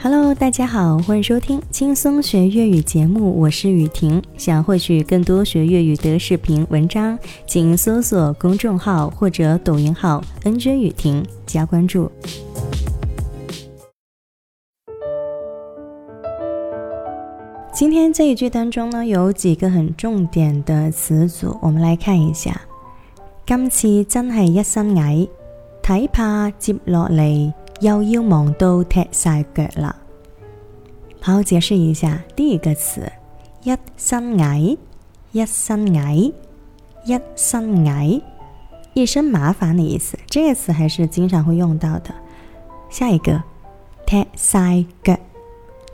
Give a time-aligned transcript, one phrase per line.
[0.00, 4.22] Hello，大家好，欢迎收听轻松学粤语节目，我是雨婷。
[4.36, 12.08] 想获取更多学粤语的视频文章，请搜索公众号或者抖音号 “nj 雨婷”加关注。
[17.72, 22.60] 今天这一句当中呢，有几个很重点的词组，我们来看一下。
[23.44, 25.26] 今次真系一身矮，
[25.82, 29.94] 睇怕接落嚟又要忙到踢晒脚啦。
[31.20, 33.10] 好，解释一下第一个词，
[33.62, 34.76] 一身矮，
[35.32, 36.32] 一身矮，
[37.04, 38.20] 一身矮，
[38.94, 40.18] 一身麻烦的意思。
[40.26, 42.14] 这个词还是经常会用到的。
[42.90, 43.42] 下一个，
[44.06, 45.16] 踢晒脚，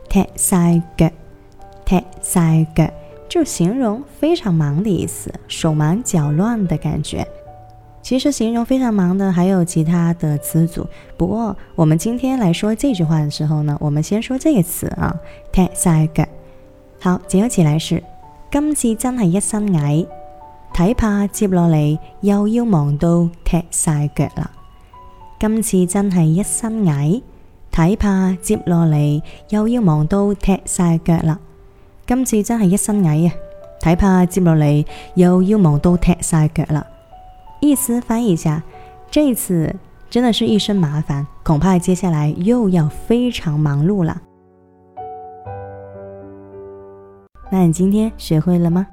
[0.08, 1.10] 踢晒脚，
[1.84, 2.90] 踢晒脚，
[3.28, 7.26] 就形容非常忙的意思，手忙脚乱的感觉。
[8.04, 10.86] 其实形容非常忙的还有其他的词组，
[11.16, 15.16] 不过我们今天来说这句话的时候呢，我们先说这个词啊，
[15.50, 16.22] 踢晒腳。
[17.00, 18.04] 好，结合起来是
[18.50, 20.06] 今次真系一身矮，
[20.74, 24.50] 睇怕接落嚟又要忙到踢晒脚啦。
[25.40, 27.22] 今次真系一身矮，
[27.72, 31.40] 睇怕接落嚟又要忙到踢晒脚啦。
[32.06, 33.32] 今次真系一身矮啊，
[33.80, 36.86] 睇怕接落嚟又要忙到踢晒脚啦。
[37.64, 38.62] 意思翻译一下，
[39.10, 39.74] 这一次
[40.10, 44.20] 真的是一身麻烦，恐怕接下来又要非常忙碌了。
[47.50, 48.86] 那你今天学会了吗？